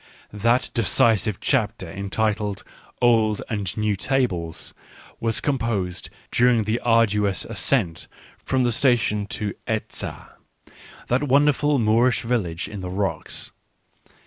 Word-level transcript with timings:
That 0.33 0.71
decisive 0.73 1.39
chapter, 1.39 1.87
entitled" 1.87 2.63
Old 3.03 3.43
and 3.51 3.77
New 3.77 3.95
Tables," 3.95 4.73
was 5.19 5.39
composed 5.39 6.09
during 6.31 6.63
the 6.63 6.79
arduous 6.79 7.45
ascent 7.45 8.07
from 8.39 8.63
the 8.63 8.71
station 8.71 9.27
to 9.27 9.53
Eza— 9.67 10.37
that 11.09 11.25
wonderful 11.27 11.77
Moorish 11.77 12.23
village 12.23 12.67
in 12.67 12.79
the 12.79 12.89
rocks. 12.89 13.51